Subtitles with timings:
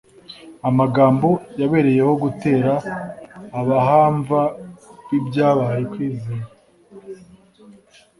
[0.69, 1.29] amagambo
[1.59, 2.73] yabereyeho gutera
[3.59, 4.39] abahamva
[5.07, 6.45] b'ibyabaye kwizera,